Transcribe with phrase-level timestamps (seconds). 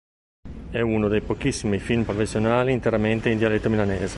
[0.71, 4.09] È uno dei pochissimi film professionali interamente in dialetto milanese.